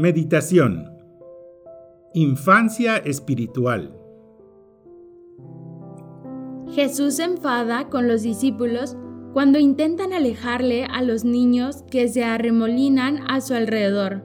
[0.00, 0.96] Meditación
[2.14, 3.94] Infancia espiritual
[6.70, 8.96] Jesús se enfada con los discípulos
[9.34, 14.24] cuando intentan alejarle a los niños que se arremolinan a su alrededor.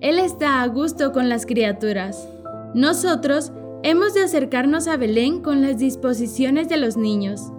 [0.00, 2.26] Él está a gusto con las criaturas.
[2.74, 3.52] Nosotros
[3.82, 7.52] hemos de acercarnos a Belén con las disposiciones de los niños,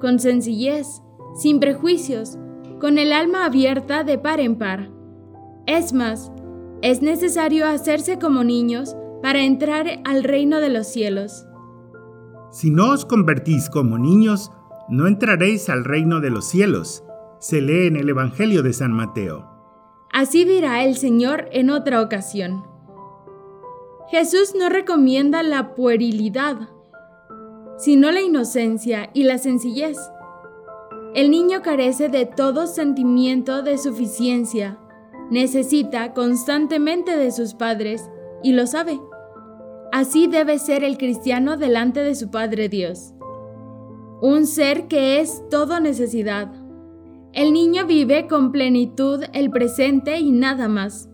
[0.00, 1.02] con sencillez,
[1.34, 2.38] sin prejuicios,
[2.78, 4.90] con el alma abierta de par en par.
[5.66, 6.30] Es más,
[6.82, 11.46] es necesario hacerse como niños para entrar al reino de los cielos.
[12.50, 14.50] Si no os convertís como niños,
[14.88, 17.04] no entraréis al reino de los cielos.
[17.38, 19.48] Se lee en el Evangelio de San Mateo.
[20.12, 22.64] Así dirá el Señor en otra ocasión.
[24.08, 26.70] Jesús no recomienda la puerilidad,
[27.78, 29.96] sino la inocencia y la sencillez.
[31.14, 34.79] El niño carece de todo sentimiento de suficiencia,
[35.30, 38.10] necesita constantemente de sus padres
[38.42, 39.00] y lo sabe.
[39.92, 43.12] Así debe ser el cristiano delante de su Padre Dios.
[44.22, 46.52] Un ser que es todo necesidad.
[47.32, 51.08] El niño vive con plenitud el presente y nada más.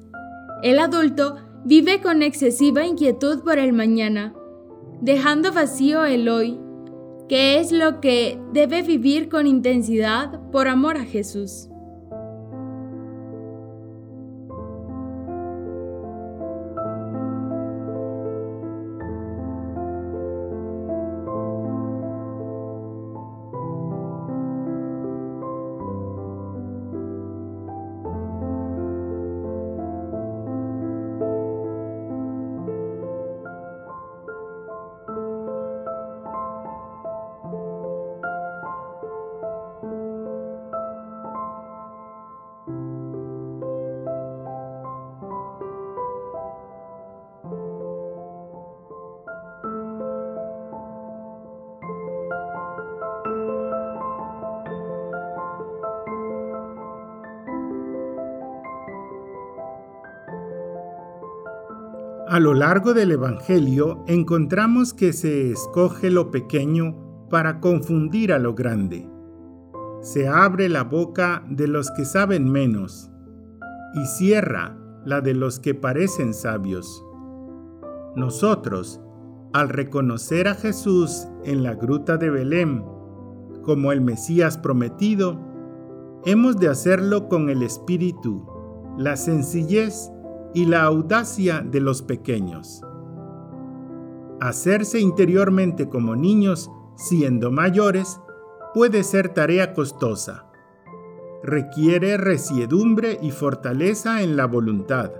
[0.63, 4.35] El adulto vive con excesiva inquietud por el mañana,
[5.01, 6.59] dejando vacío el hoy,
[7.29, 11.69] que es lo que debe vivir con intensidad por amor a Jesús.
[62.29, 68.57] A lo largo del Evangelio encontramos que se escoge lo pequeño para confundir a lo
[68.57, 69.09] grande.
[70.01, 73.13] Se abre la boca de los que saben menos
[73.95, 77.05] y cierra la de los que parecen sabios.
[78.17, 79.01] Nosotros,
[79.53, 82.85] al reconocer a Jesús en la gruta de Belén
[83.63, 85.39] como el Mesías prometido,
[86.25, 88.45] hemos de hacerlo con el espíritu,
[88.99, 90.11] la sencillez
[90.57, 92.81] y la audacia de los pequeños.
[94.41, 98.23] Hacerse interiormente como niños, siendo mayores,
[98.73, 100.47] puede ser tarea costosa.
[101.43, 105.13] Requiere resiedumbre y fortaleza en la voluntad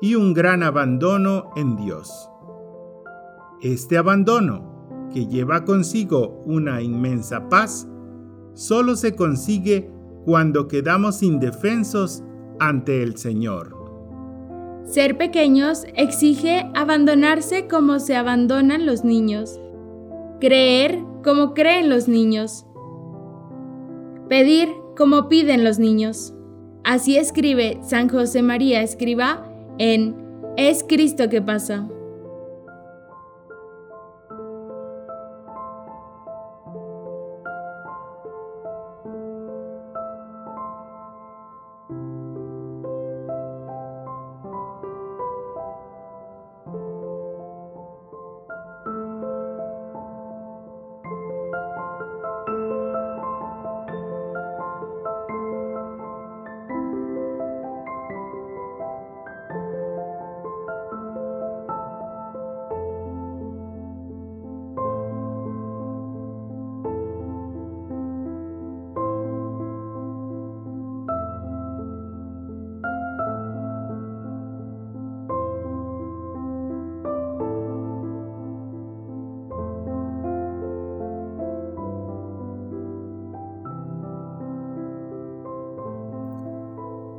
[0.00, 2.30] y un gran abandono en Dios.
[3.60, 7.86] Este abandono, que lleva consigo una inmensa paz,
[8.54, 9.92] solo se consigue
[10.24, 12.24] cuando quedamos indefensos
[12.58, 13.79] ante el Señor.
[14.90, 19.60] Ser pequeños exige abandonarse como se abandonan los niños,
[20.40, 22.66] creer como creen los niños,
[24.28, 26.34] pedir como piden los niños.
[26.82, 30.16] Así escribe San José María Escriba en
[30.56, 31.88] Es Cristo que pasa.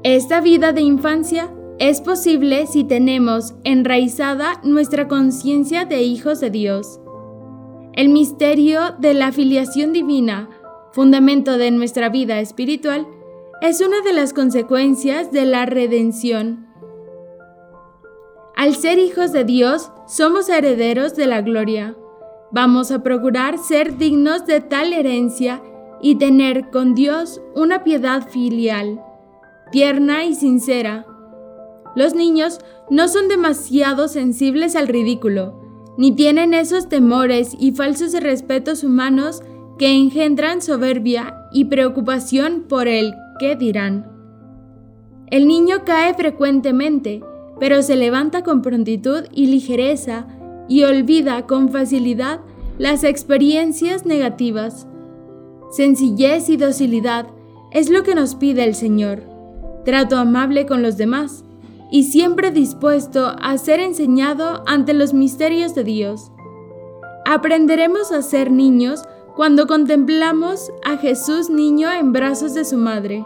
[0.03, 6.99] Esta vida de infancia es posible si tenemos enraizada nuestra conciencia de hijos de Dios.
[7.93, 10.49] El misterio de la filiación divina,
[10.91, 13.05] fundamento de nuestra vida espiritual,
[13.61, 16.65] es una de las consecuencias de la redención.
[18.55, 21.95] Al ser hijos de Dios, somos herederos de la gloria.
[22.51, 25.61] Vamos a procurar ser dignos de tal herencia
[26.01, 28.99] y tener con Dios una piedad filial
[29.71, 31.05] tierna y sincera,
[31.95, 32.59] Los niños
[32.89, 35.59] no son demasiado sensibles al ridículo,
[35.97, 39.41] ni tienen esos temores y falsos respetos humanos
[39.77, 44.09] que engendran soberbia y preocupación por el qué dirán.
[45.27, 47.21] El niño cae frecuentemente,
[47.59, 50.27] pero se levanta con prontitud y ligereza
[50.69, 52.39] y olvida con facilidad
[52.77, 54.87] las experiencias negativas.
[55.71, 57.27] Sencillez y docilidad
[57.71, 59.30] es lo que nos pide el Señor.
[59.85, 61.43] Trato amable con los demás
[61.91, 66.31] y siempre dispuesto a ser enseñado ante los misterios de Dios.
[67.25, 69.03] Aprenderemos a ser niños
[69.35, 73.25] cuando contemplamos a Jesús niño en brazos de su madre.